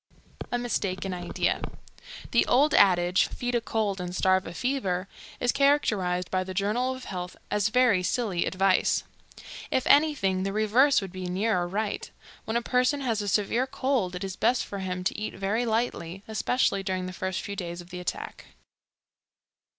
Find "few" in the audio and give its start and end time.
17.43-17.55